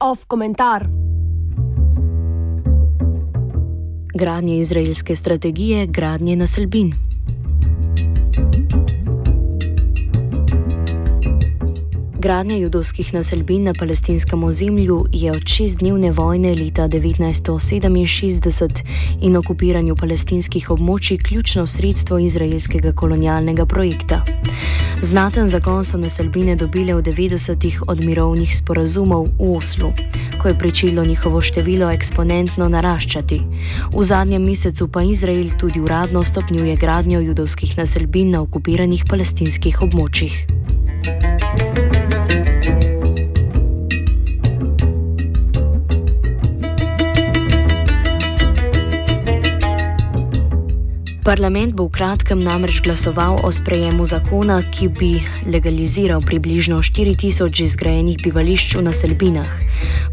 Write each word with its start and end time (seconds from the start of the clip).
Off 0.00 0.24
komentar. 0.26 0.86
Gradnje 4.14 4.58
izraelske 4.58 5.16
strategije, 5.16 5.86
gradnje 5.86 6.36
naselbin. 6.36 7.07
Gradnja 12.20 12.56
judovskih 12.56 13.14
naselbin 13.14 13.62
na 13.62 13.72
palestinskem 13.78 14.44
ozemlju 14.44 15.04
je 15.12 15.32
od 15.32 15.42
šestdnevne 15.46 16.10
vojne 16.12 16.54
leta 16.54 16.88
1967 16.88 18.82
in 19.20 19.36
okupiranju 19.36 19.96
palestinskih 19.96 20.70
območij 20.70 21.18
ključno 21.18 21.66
sredstvo 21.66 22.18
izraelskega 22.18 22.92
kolonialnega 22.92 23.66
projekta. 23.66 24.24
Znaten 25.02 25.46
zagon 25.46 25.84
so 25.84 25.98
naselbine 25.98 26.56
dobile 26.56 26.94
v 26.94 27.02
90-ih 27.02 27.82
od 27.86 28.00
mirovnih 28.00 28.56
sporazumov 28.56 29.28
v 29.38 29.54
Oslu, 29.56 29.92
ko 30.42 30.48
je 30.48 30.58
pričelo 30.58 31.04
njihovo 31.04 31.40
število 31.40 31.90
eksponentno 31.90 32.68
naraščati. 32.68 33.40
V 33.94 34.02
zadnjem 34.02 34.42
mesecu 34.42 34.88
pa 34.88 35.02
Izrael 35.02 35.54
tudi 35.58 35.80
uradno 35.80 36.24
stopnjuje 36.24 36.76
gradnjo 36.76 37.20
judovskih 37.20 37.78
naselbin 37.78 38.30
na 38.30 38.42
okupiranih 38.42 39.04
palestinskih 39.06 39.82
območjih. 39.82 40.57
Parlament 51.28 51.76
bo 51.76 51.84
v 51.84 51.92
kratkem 51.92 52.40
namreč 52.40 52.80
glasoval 52.80 53.44
o 53.44 53.52
sprejemu 53.52 54.00
zakona, 54.00 54.64
ki 54.64 54.88
bi 54.88 55.20
legaliziral 55.44 56.24
približno 56.24 56.80
4000 56.80 57.52
izgrajenih 57.68 58.16
bivališč 58.24 58.80
v 58.80 58.88
naselbinah. 58.88 59.52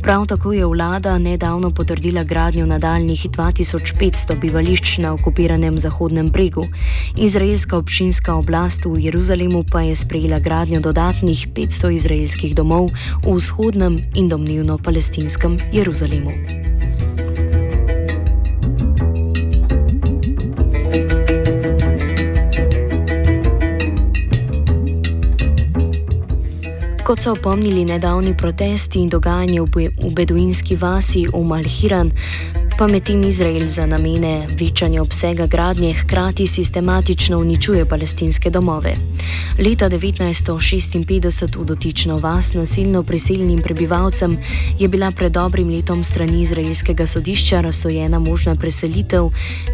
Prav 0.04 0.28
tako 0.28 0.52
je 0.52 0.68
vlada 0.68 1.16
nedavno 1.16 1.72
potrdila 1.72 2.28
gradnjo 2.28 2.68
nadaljnih 2.68 3.32
2500 3.32 4.36
bivališč 4.36 5.00
na 5.08 5.16
okupiranem 5.16 5.80
Zahodnem 5.80 6.28
bregu. 6.28 6.68
Izraelska 7.16 7.80
občinska 7.80 8.36
oblast 8.36 8.84
v 8.84 9.00
Jeruzalemu 9.08 9.64
pa 9.72 9.88
je 9.88 9.96
sprejela 9.96 10.44
gradnjo 10.44 10.84
dodatnih 10.84 11.48
500 11.48 11.96
izraelskih 11.96 12.52
domov 12.52 12.92
v 13.24 13.40
vzhodnem 13.40 14.04
in 14.20 14.28
domnevno 14.28 14.76
palestinskem 14.84 15.64
Jeruzalemu. 15.72 16.65
Kot 27.06 27.22
so 27.22 27.32
opomnili 27.32 27.86
nedavni 27.86 28.38
protesti 28.38 29.00
in 29.00 29.10
dogajanje 29.10 29.62
v 29.62 29.90
beduinski 30.10 30.76
vasi 30.76 31.28
Umalhiran, 31.34 32.10
pa 32.78 32.88
medtem 32.88 33.22
Izrael 33.24 33.68
za 33.68 33.86
namene 33.86 34.48
večanja 34.58 35.02
obsega 35.02 35.46
gradnje 35.48 35.94
hkrati 35.94 36.48
sistematično 36.48 37.40
uničuje 37.40 37.86
palestinske 37.86 38.50
domove. 38.50 38.96
Leta 39.60 39.90
1956 39.90 41.58
v 41.58 41.66
dotično 41.66 42.18
vas 42.18 42.54
nasilno 42.54 43.04
priseljenim 43.04 43.62
prebivalcem 43.62 44.38
je 44.80 44.88
bila 44.88 45.12
pred 45.12 45.32
dobrim 45.32 45.70
letom 45.70 46.04
strani 46.04 46.42
izraelskega 46.42 47.08
sodišča 47.08 47.62
razsojena 47.62 48.20
možna 48.20 48.56
preselitev 48.56 49.30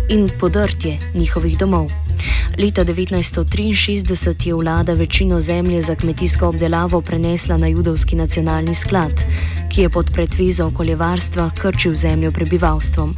in 0.09 0.29
podrtje 0.39 0.99
njihovih 1.15 1.57
domov. 1.57 2.10
Leta 2.57 2.85
1963 2.85 4.47
je 4.47 4.53
vlada 4.53 4.93
večino 4.93 5.41
zemlje 5.41 5.81
za 5.81 5.95
kmetijsko 5.95 6.47
obdelavo 6.47 7.01
prenesla 7.01 7.57
na 7.57 7.67
judovski 7.67 8.15
nacionalni 8.15 8.75
sklad, 8.75 9.23
ki 9.69 9.81
je 9.81 9.89
pod 9.89 10.11
pretvezo 10.13 10.65
okoljevarstva 10.65 11.51
krčil 11.61 11.95
zemljo 11.95 12.31
prebivalcem. 12.31 13.15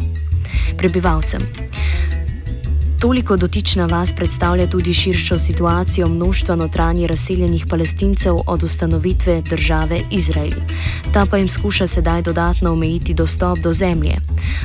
Toliko 3.03 3.37
dotična 3.37 3.85
vas 3.85 4.13
predstavlja 4.13 4.67
tudi 4.67 4.93
širšo 4.93 5.39
situacijo 5.39 6.07
množstva 6.07 6.55
notranje 6.55 7.07
razseljenih 7.07 7.65
palestincev 7.69 8.35
od 8.47 8.63
ustanovitve 8.63 9.41
države 9.41 9.99
Izrael. 10.11 10.53
Ta 11.13 11.25
pa 11.25 11.37
jim 11.37 11.49
skuša 11.49 11.87
sedaj 11.87 12.21
dodatno 12.21 12.71
omejiti 12.71 13.13
dostop 13.13 13.59
do 13.59 13.73
zemlje. 13.73 14.15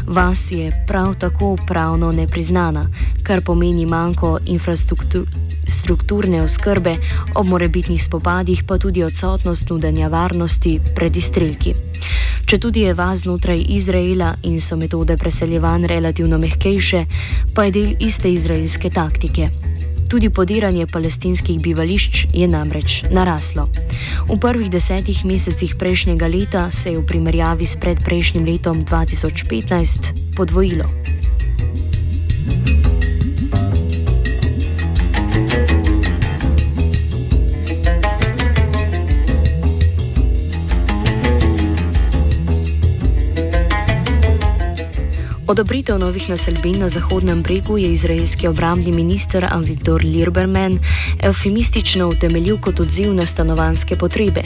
Vas 0.07 0.51
je 0.51 0.85
prav 0.87 1.15
tako 1.15 1.57
pravno 1.67 2.13
nepriznana, 2.13 2.87
kar 3.23 3.41
pomeni 3.41 3.87
manjko 3.87 4.39
infrastrukturne 4.47 6.43
oskrbe, 6.43 6.97
ob 7.35 7.47
morebitnih 7.47 8.05
spopadih 8.05 8.65
pa 8.65 8.79
tudi 8.79 9.03
odsotnost 9.03 9.71
nudenja 9.71 10.09
varnosti 10.09 10.81
pred 10.95 11.17
izstrelki. 11.17 11.75
Če 12.49 12.59
tudi 12.59 12.81
je 12.87 12.95
vas 12.95 13.27
znotraj 13.27 13.61
Izraela 13.69 14.31
in 14.43 14.61
so 14.61 14.77
metode 14.77 15.17
preseljevanj 15.17 15.87
relativno 15.87 16.39
mehkejše, 16.39 17.05
pa 17.55 17.65
je 17.67 17.75
del 17.77 17.91
iste 18.01 18.28
izraelske 18.31 18.91
taktike. 18.91 19.51
Tudi 20.09 20.31
podiranje 20.31 20.87
palestinskih 20.87 21.61
bivališč 21.61 22.27
je 22.33 22.49
namreč 22.49 23.03
naraslo. 23.13 23.69
V 24.29 24.39
prvih 24.41 24.71
desetih 24.71 25.25
mesecih 25.25 25.75
prejšnjega 25.79 26.27
leta 26.27 26.71
se 26.71 26.93
je 26.93 26.99
v 26.99 27.07
primerjavi 27.07 27.67
s 27.67 27.77
predprejšnjim 27.77 28.45
letom 28.45 28.81
2015 28.83 30.37
podvojilo. 30.37 30.89
Odobritev 45.49 45.97
novih 45.99 46.29
naselbin 46.29 46.79
na 46.79 46.89
Zahodnem 46.89 47.43
bregu 47.43 47.79
je 47.79 47.93
izraelski 47.93 48.49
obrambni 48.49 48.93
minister 48.93 49.47
Avigdor 49.51 50.05
Lirberman 50.05 50.79
eufemistično 51.25 52.09
utemeljil 52.09 52.59
kot 52.61 52.81
odziv 52.81 53.15
na 53.15 53.27
stanovanske 53.27 53.97
potrebe. 53.97 54.43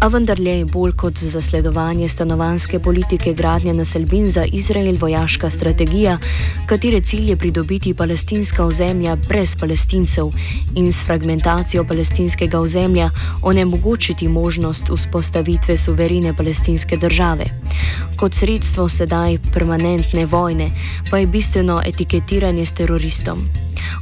A 0.00 0.08
vendarle 0.08 0.50
je 0.58 0.64
bolj 0.64 0.92
kot 0.92 1.18
zasledovanje 1.18 2.08
stanovanske 2.08 2.78
politike 2.78 3.32
gradnja 3.34 3.72
naselbin 3.72 4.30
za 4.30 4.44
Izrael 4.44 4.96
vojaška 5.00 5.50
strategija, 5.50 6.18
katere 6.66 7.00
cilj 7.00 7.30
je 7.30 7.36
pridobiti 7.36 7.94
palestinska 7.94 8.64
ozemlja 8.64 9.16
brez 9.16 9.56
palestincev 9.56 10.30
in 10.74 10.92
s 10.92 11.02
fragmentacijo 11.02 11.84
palestinskega 11.84 12.60
ozemlja 12.60 13.10
onemogočiti 13.42 14.28
možnost 14.28 14.90
vzpostavitve 14.94 15.76
suverene 15.76 16.36
palestinske 16.36 16.96
države. 16.96 17.44
Kot 18.16 18.34
sredstvo 18.34 18.88
sedaj 18.88 19.38
permanentne 19.52 20.26
vojne 20.26 20.35
vojne, 20.36 20.70
pa 21.10 21.18
je 21.18 21.26
bistveno 21.26 21.80
etiketiranje 21.86 22.66
s 22.66 22.72
teroristom. 22.72 23.48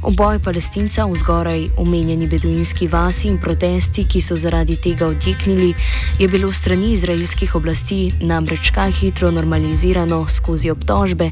Oboj 0.05 0.39
palestinca 0.39 1.05
v 1.05 1.15
zgoraj 1.15 1.61
omenjeni 1.81 2.27
beduinski 2.27 2.87
vasi 2.87 3.29
in 3.31 3.39
protesti, 3.41 4.05
ki 4.05 4.21
so 4.21 4.37
zaradi 4.37 4.75
tega 4.75 5.07
odjeknili, 5.07 5.73
je 6.19 6.27
bilo 6.27 6.51
strani 6.53 6.91
izraelskih 6.93 7.55
oblasti 7.55 8.11
namreč 8.21 8.69
kaj 8.75 8.91
hitro 8.91 9.31
normalizirano 9.31 10.25
skozi 10.29 10.69
obtožbe, 10.69 11.31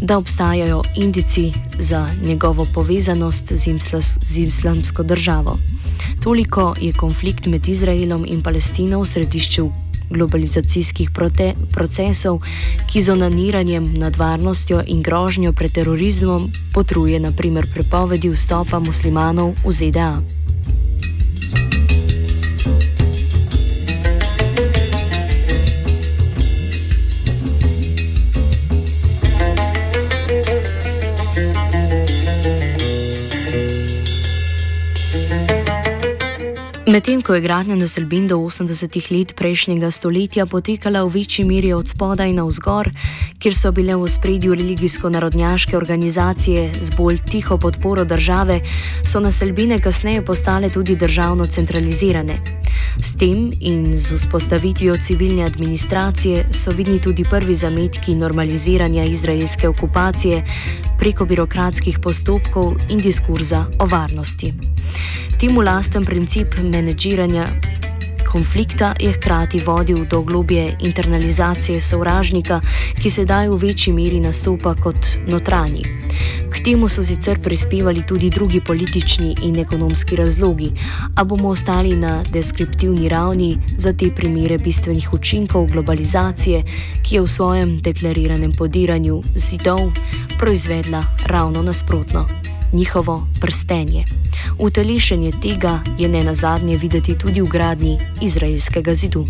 da 0.00 0.18
obstajajo 0.18 0.82
indici 0.96 1.52
za 1.78 2.08
njegovo 2.22 2.66
povezanost 2.74 3.52
z, 3.52 3.78
z 4.22 4.38
islamsko 4.38 5.02
državo. 5.02 5.58
Toliko 6.22 6.74
je 6.80 6.92
konflikt 6.92 7.46
med 7.46 7.68
Izraelom 7.68 8.24
in 8.28 8.42
Palestino 8.42 9.00
v 9.00 9.06
središču 9.06 9.70
globalizacijskih 10.12 11.10
procesov, 11.72 12.42
ki 12.86 13.02
z 13.02 13.12
onaniranjem 13.12 13.98
nad 13.98 14.16
varnostjo 14.16 14.82
in 14.86 15.02
grožnjo 15.02 15.52
pred 15.52 15.72
terorizmom 15.72 16.52
potruje 16.72 17.20
naprimer 17.20 17.66
prepovedi 17.74 18.30
vstopa 18.30 18.78
muslimanov 18.78 19.56
v 19.64 19.72
ZDA. 19.72 20.12
Medtem 36.92 37.22
ko 37.24 37.32
je 37.32 37.40
gradnja 37.40 37.72
naselbin 37.72 38.26
do 38.28 38.36
80-ih 38.36 39.06
let 39.16 39.30
prejšnjega 39.32 39.88
stoletja 39.88 40.44
potekala 40.44 41.00
v 41.06 41.14
večji 41.14 41.44
meri 41.48 41.70
od 41.72 41.88
spodaj 41.88 42.34
na 42.36 42.44
vzgor, 42.44 42.90
kjer 43.40 43.54
so 43.56 43.72
bile 43.72 43.96
v 43.96 44.10
spredju 44.12 44.52
religijsko-narodnjaške 44.52 45.72
organizacije 45.76 46.84
z 46.84 46.90
bolj 46.92 47.22
tiho 47.32 47.56
podporo 47.56 48.04
države, 48.04 48.60
so 49.08 49.24
naselbine 49.24 49.80
kasneje 49.80 50.20
postale 50.24 50.68
tudi 50.68 50.96
državno 50.96 51.46
centralizirane. 51.46 52.36
S 53.02 53.16
tem 53.18 53.52
in 53.60 53.98
z 53.98 54.14
vzpostavitvijo 54.14 54.96
civilne 54.96 55.44
administracije 55.44 56.44
so 56.52 56.70
vidni 56.70 57.00
tudi 57.00 57.24
prvi 57.30 57.54
zametki 57.54 58.14
normaliziranja 58.14 59.04
izraelske 59.04 59.68
okupacije 59.68 60.44
preko 60.98 61.24
birokratskih 61.24 61.98
postopkov 61.98 62.74
in 62.88 63.00
diskurza 63.00 63.66
o 63.78 63.86
varnosti. 63.86 64.54
Temu 65.40 65.60
lasten 65.60 66.04
princip 66.04 66.54
menedžiranja 66.62 67.48
konflikta 68.32 68.94
je 69.00 69.12
hkrati 69.12 69.60
vodil 69.60 70.04
do 70.04 70.22
globje 70.22 70.76
internalizacije 70.80 71.80
sovražnika, 71.80 72.60
ki 73.02 73.10
sedaj 73.10 73.48
v 73.48 73.58
večji 73.60 73.92
meri 73.92 74.20
nastopa 74.20 74.74
kot 74.74 75.06
notranji. 75.26 75.84
K 76.50 76.64
temu 76.64 76.88
so 76.88 77.02
sicer 77.02 77.40
prispevali 77.42 78.02
tudi 78.08 78.30
drugi 78.30 78.60
politični 78.60 79.34
in 79.42 79.58
ekonomski 79.58 80.16
razlogi, 80.16 80.72
a 81.16 81.24
bomo 81.24 81.48
ostali 81.48 81.96
na 81.96 82.22
deskriptivni 82.32 83.08
ravni 83.08 83.58
za 83.76 83.92
te 83.92 84.10
primere 84.10 84.58
bistvenih 84.58 85.12
učinkov 85.12 85.66
globalizacije, 85.66 86.64
ki 87.02 87.14
je 87.14 87.22
v 87.22 87.28
svojem 87.28 87.80
deklariranem 87.80 88.52
podiranju 88.52 89.22
zidov 89.36 89.92
proizvedla 90.38 91.04
ravno 91.26 91.62
nasprotno 91.62 92.28
njihovo 92.72 93.26
prstenje. 93.40 94.04
Utelešenje 94.58 95.32
tega 95.42 95.80
je 95.98 96.08
ne 96.08 96.24
nazadnje 96.24 96.76
videti 96.76 97.18
tudi 97.18 97.40
v 97.40 97.46
gradnji 97.46 97.98
izraelskega 98.20 98.94
zidu. 98.94 99.26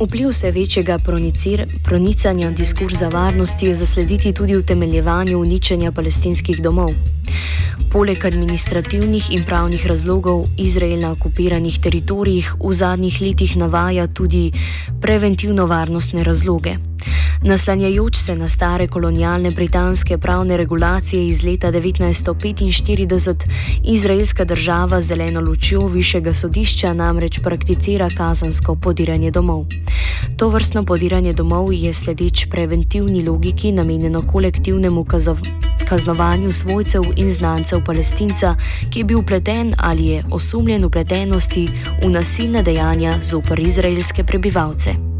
Vpliv 0.00 0.28
vse 0.28 0.50
večjega 0.50 0.98
pronicanja 1.84 2.50
diskurza 2.50 3.08
varnosti 3.08 3.66
je 3.66 3.74
zaslediti 3.74 4.32
tudi 4.32 4.56
v 4.56 4.62
temeljevanju 4.62 5.38
uničenja 5.38 5.92
palestinskih 5.92 6.62
domov. 6.62 6.92
Poleg 7.92 8.24
administrativnih 8.24 9.30
in 9.30 9.44
pravnih 9.44 9.86
razlogov 9.86 10.46
Izrael 10.56 11.00
na 11.00 11.10
okupiranih 11.12 11.80
teritorijih 11.80 12.52
v 12.64 12.72
zadnjih 12.72 13.20
letih 13.20 13.56
navaja 13.56 14.06
tudi 14.06 14.52
preventivno-varnostne 15.00 16.24
razloge. 16.24 16.87
Naslanjajoč 17.42 18.16
se 18.16 18.36
na 18.36 18.48
stare 18.48 18.86
kolonialne 18.88 19.50
britanske 19.50 20.18
pravne 20.18 20.56
regulacije 20.56 21.28
iz 21.28 21.44
leta 21.44 21.72
1945, 21.72 23.34
izraelska 23.84 24.44
država 24.44 25.00
z 25.00 25.06
zeleno 25.06 25.40
lučjo 25.40 25.86
višjega 25.86 26.34
sodišča 26.34 26.92
namreč 26.92 27.40
prakticira 27.42 28.08
kazansko 28.16 28.74
podiranje 28.74 29.30
domov. 29.30 29.66
To 30.36 30.48
vrstno 30.48 30.84
podiranje 30.84 31.32
domov 31.32 31.72
je 31.72 31.94
sledeč 31.94 32.46
preventivni 32.50 33.22
logiki 33.22 33.72
namenjeno 33.72 34.22
kolektivnemu 34.32 35.04
kaznovanju 35.88 36.52
svojcev 36.52 37.02
in 37.16 37.30
znancev 37.30 37.84
palestinca, 37.86 38.54
ki 38.90 39.00
je 39.00 39.04
bil 39.04 39.22
pleten 39.22 39.74
ali 39.78 40.06
je 40.06 40.24
osumljen 40.30 40.84
upletenosti 40.84 41.68
v 42.04 42.10
nasilne 42.10 42.62
dejanja 42.62 43.18
zoper 43.22 43.60
izraelske 43.60 44.24
prebivalce. 44.24 45.17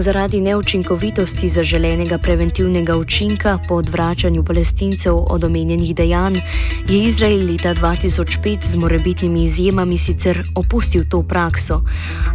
Zaradi 0.00 0.40
neučinkovitosti 0.40 1.48
zaželenega 1.48 2.18
preventivnega 2.18 2.96
učinka 2.96 3.58
po 3.68 3.74
odvračanju 3.74 4.44
palestincev 4.44 5.16
od 5.16 5.44
omenjenih 5.44 5.94
dejanj 5.94 6.36
je 6.88 7.04
Izrael 7.04 7.50
leta 7.50 7.74
2005 7.74 8.58
z 8.64 8.76
morebitnimi 8.76 9.44
izjemami 9.44 9.98
sicer 9.98 10.42
opustil 10.54 11.04
to 11.08 11.22
prakso, 11.22 11.82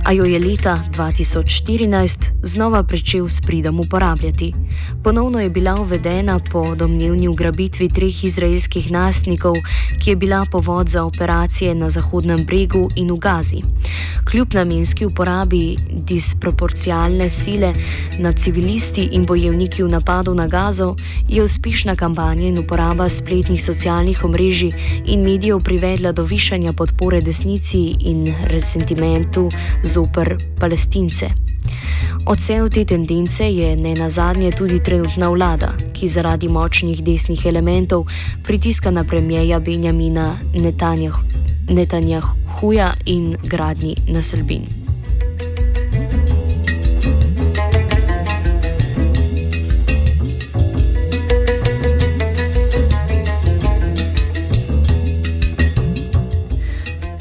a 0.03 0.11
jo 0.11 0.25
je 0.25 0.39
leta 0.39 0.83
2014 0.91 2.31
znova 2.43 2.83
pričel 2.83 3.27
s 3.27 3.41
pridom 3.41 3.79
uporabljati. 3.79 4.53
Ponovno 5.03 5.39
je 5.39 5.49
bila 5.49 5.81
uvedena 5.81 6.39
po 6.51 6.75
domnevni 6.75 7.27
ugrabitvi 7.27 7.89
treh 7.89 8.23
izraelskih 8.23 8.91
nasnikov, 8.91 9.55
ki 10.03 10.09
je 10.09 10.15
bila 10.15 10.45
povod 10.51 10.89
za 10.89 11.03
operacije 11.03 11.75
na 11.75 11.89
Zahodnem 11.89 12.45
bregu 12.45 12.89
in 12.95 13.11
v 13.11 13.17
Gazi. 13.17 13.61
Kljub 14.31 14.53
namenski 14.53 15.05
uporabi 15.05 15.77
disproporcionalne 15.91 17.29
sile, 17.29 17.54
sile 17.55 17.73
nad 18.19 18.39
civilisti 18.39 19.09
in 19.11 19.25
bojevniki 19.25 19.83
v 19.83 19.89
napadu 19.89 20.33
na 20.33 20.47
Gazo, 20.47 20.95
je 21.27 21.43
uspešna 21.43 21.95
kampanja 21.95 22.47
in 22.47 22.59
uporaba 22.59 23.09
spletnih 23.09 23.63
socialnih 23.63 24.23
omrežij 24.23 24.73
in 25.05 25.23
medijev 25.23 25.59
privedla 25.63 26.11
do 26.11 26.23
višanja 26.23 26.73
podpore 26.73 27.21
desnici 27.21 27.95
in 27.99 28.35
resentimentu 28.47 29.49
zoper 29.83 30.37
palestince. 30.59 31.29
Odsev 32.25 32.69
te 32.69 32.85
tendence 32.85 33.43
je 33.43 33.75
ne 33.75 33.95
nazadnje 33.95 34.51
tudi 34.51 34.83
trenutna 34.83 35.29
vlada, 35.29 35.73
ki 35.93 36.07
zaradi 36.07 36.49
močnih 36.49 37.03
desnih 37.03 37.45
elementov 37.45 38.05
pritiska 38.43 38.91
na 38.91 39.03
premijeja 39.03 39.59
Benjamina 39.59 40.37
Netanjahuja 41.67 42.93
in 43.05 43.37
gradni 43.43 43.95
naselbin. 44.07 44.85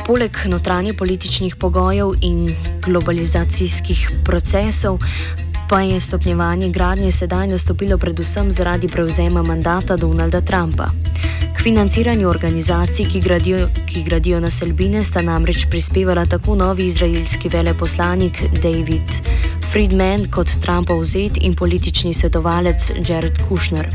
Poleg 0.06 0.37
notranje 0.49 0.93
političnih 0.93 1.56
pogojev 1.56 2.11
in 2.21 2.55
globalizacijskih 2.87 4.11
procesov 4.25 4.99
pa 5.69 5.81
je 5.81 6.01
stopnjevanje 6.01 6.69
gradnje 6.69 7.12
sedaj 7.12 7.47
nastopilo 7.47 7.99
predvsem 7.99 8.51
zaradi 8.51 8.89
prevzema 8.89 9.43
mandata 9.43 9.97
Donalda 9.97 10.41
Trumpa. 10.41 10.91
K 11.56 11.62
financiranju 11.62 12.29
organizacij, 12.29 13.06
ki 13.09 13.21
gradijo, 13.21 13.69
ki 13.87 14.03
gradijo 14.03 14.41
naselbine, 14.41 15.05
sta 15.05 15.23
namreč 15.23 15.67
prispevala 15.71 16.27
tako 16.27 16.55
novi 16.55 16.87
izraelski 16.87 17.49
veleposlanik 17.49 18.43
David 18.62 19.09
Friedman 19.73 20.27
kot 20.31 20.51
Trumpov 20.62 21.05
zet 21.05 21.39
in 21.41 21.55
politični 21.55 22.15
svetovalec 22.15 22.91
Jared 23.09 23.41
Kushner. 23.49 23.89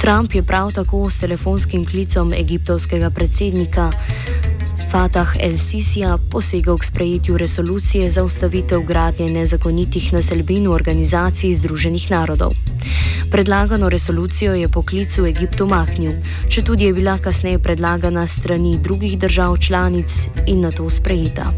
Trump 0.00 0.34
je 0.34 0.42
prav 0.42 0.72
tako 0.72 1.10
s 1.10 1.20
telefonskim 1.20 1.86
klicom 1.86 2.32
egiptovskega 2.32 3.10
predsednika 3.10 3.92
Fatah 4.88 5.36
el-Sisija 5.36 6.16
posegel 6.30 6.78
k 6.78 6.84
sprejetju 6.84 7.36
resolucije 7.38 8.10
za 8.10 8.24
ustavitev 8.24 8.80
gradnje 8.80 9.30
nezakonitih 9.30 10.12
naselbin 10.12 10.64
v 10.68 10.72
organizaciji 10.72 11.54
Združenih 11.54 12.10
narodov. 12.10 12.56
Predlagano 13.30 13.88
resolucijo 13.88 14.54
je 14.54 14.68
poklic 14.68 15.18
v 15.18 15.28
Egiptu 15.28 15.68
maknil, 15.68 16.16
če 16.48 16.64
tudi 16.64 16.88
je 16.88 16.96
bila 16.96 17.18
kasneje 17.20 17.58
predlagana 17.58 18.26
strani 18.26 18.78
drugih 18.80 19.18
držav 19.18 19.60
članic 19.60 20.28
in 20.46 20.64
na 20.64 20.72
to 20.72 20.88
sprejeta. 20.90 21.52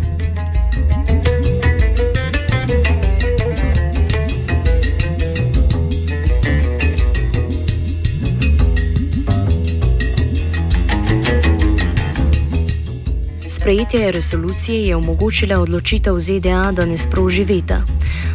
Sprejetje 13.61 14.13
resolucije 14.13 14.87
je 14.87 14.97
omogočila 14.97 15.59
odločitev 15.59 16.19
ZDA, 16.19 16.73
da 16.73 16.87
ne 16.87 16.97
sproži 16.97 17.45
veta. 17.45 17.83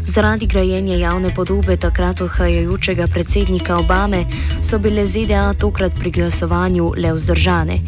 Zaradi 0.05 0.45
grajenja 0.45 0.95
javne 0.95 1.29
podobe 1.35 1.77
takrat 1.77 2.21
odhajajočega 2.21 3.07
predsednika 3.07 3.77
Obame 3.77 4.25
so 4.61 4.77
bile 4.79 5.05
ZDA 5.05 5.53
tokrat 5.53 5.95
pri 5.99 6.11
glasovanju 6.11 6.93
le 6.97 7.13
vzdržane. 7.13 7.79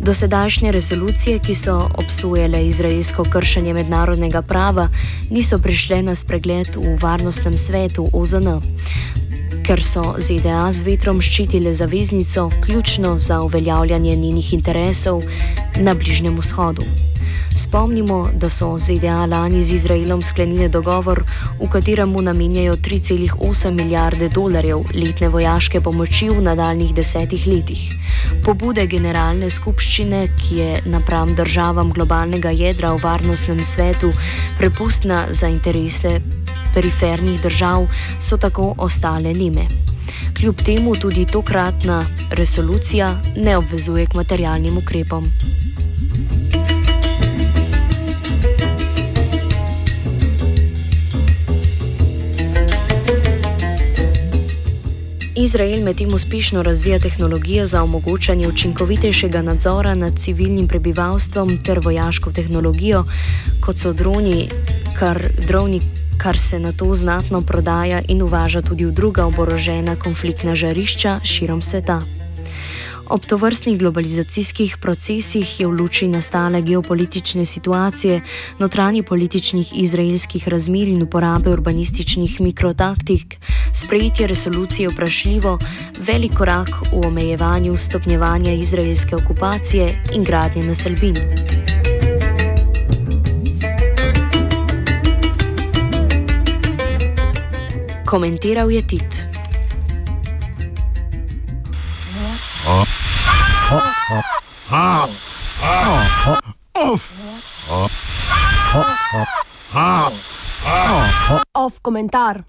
Dosedajšnje 0.00 0.72
resolucije, 0.72 1.38
ki 1.38 1.54
so 1.54 1.88
obsojale 1.94 2.66
izraelsko 2.66 3.24
kršenje 3.24 3.74
mednarodnega 3.74 4.42
prava, 4.42 4.88
niso 5.30 5.58
prišle 5.58 6.02
na 6.02 6.14
spregled 6.14 6.76
v 6.76 6.98
Varnostnem 7.00 7.58
svetu 7.58 8.10
OZN 8.12 8.58
ker 9.62 9.82
so 9.82 10.16
ZDA 10.18 10.72
z 10.74 10.82
vetrom 10.82 11.20
ščitile 11.22 11.74
zaveznico, 11.74 12.48
ključno 12.64 13.18
za 13.18 13.40
uveljavljanje 13.42 14.16
njenih 14.16 14.52
interesov 14.52 15.22
na 15.78 15.94
Bližnjem 15.94 16.36
vzhodu. 16.38 16.82
Spomnimo, 17.56 18.28
da 18.34 18.50
so 18.50 18.78
ZDA 18.78 19.26
lani 19.26 19.62
z 19.64 19.74
Izraelom 19.76 20.22
sklenili 20.22 20.68
dogovor, 20.68 21.22
v 21.60 21.68
katerem 21.70 22.08
mu 22.08 22.22
namenjajo 22.22 22.76
3,8 22.76 23.70
milijarde 23.70 24.28
dolarjev 24.28 24.84
letne 24.94 25.28
vojaške 25.28 25.80
pomoči 25.80 26.28
v 26.28 26.42
nadaljnih 26.42 26.94
desetih 26.94 27.46
letih. 27.46 27.92
Pobude 28.44 28.86
generalne 28.86 29.50
skupščine, 29.50 30.26
ki 30.40 30.56
je 30.56 30.80
napram 30.86 31.34
državam 31.36 31.92
globalnega 31.92 32.50
jedra 32.50 32.94
v 32.96 33.02
varnostnem 33.04 33.64
svetu 33.64 34.12
prepustna 34.58 35.26
za 35.30 35.48
interese 35.48 36.20
perifernih 36.74 37.40
držav 37.42 37.86
so 38.20 38.36
tako 38.36 38.74
ostale 38.78 39.34
nime. 39.34 39.66
Kljub 40.36 40.62
temu 40.64 40.96
tudi 40.96 41.24
tokratna 41.24 42.06
resolucija 42.30 43.20
ne 43.36 43.56
obvezuje 43.56 44.06
k 44.06 44.14
materialnim 44.14 44.78
ukrepom. 44.78 45.30
Izrael 55.42 55.82
medtem 55.82 56.14
uspešno 56.14 56.62
razvija 56.62 56.98
tehnologijo 56.98 57.66
za 57.66 57.82
omogočanje 57.82 58.48
učinkovitejšega 58.48 59.42
nadzora 59.42 59.94
nad 59.94 60.18
civilnim 60.18 60.68
prebivalstvom 60.68 61.58
ter 61.64 61.80
vojaško 61.84 62.32
tehnologijo, 62.32 63.04
kot 63.60 63.78
so 63.78 63.92
droni, 63.92 64.48
kar, 64.98 65.22
droni, 65.46 65.80
kar 66.22 66.38
se 66.38 66.58
na 66.58 66.72
to 66.72 66.94
znatno 66.94 67.40
prodaja 67.40 68.02
in 68.08 68.22
uvaža 68.22 68.62
tudi 68.62 68.84
v 68.86 68.92
druga 68.92 69.26
oborožena 69.26 69.96
konfliktna 69.96 70.54
žarišča 70.54 71.20
širom 71.24 71.62
sveta. 71.62 72.00
Ob 73.10 73.26
tovrstnih 73.26 73.78
globalizacijskih 73.78 74.76
procesih 74.80 75.60
je 75.60 75.66
v 75.66 75.70
luči 75.70 76.08
nastale 76.08 76.62
geopolitične 76.62 77.44
situacije, 77.44 78.20
notranji 78.58 79.02
političnih 79.02 79.72
izraelskih 79.82 80.48
razmer 80.48 80.88
in 80.88 81.02
uporabe 81.02 81.50
urbanističnih 81.50 82.40
mikrotaktik 82.40 83.36
sprejetje 83.74 84.26
resolucije 84.26 84.88
vprašljivo 84.88 85.58
velik 85.98 86.38
korak 86.38 86.70
v 86.92 87.06
omejevanju 87.06 87.76
stopnjevanja 87.76 88.52
izraelske 88.52 89.16
okupacije 89.16 90.04
in 90.14 90.24
gradnje 90.24 90.62
naselbin. 90.64 91.18
Komentiral 98.12 98.68
je 98.68 98.82
Tit. 98.82 99.28
Off 111.52 111.80
komentar. 111.80 112.44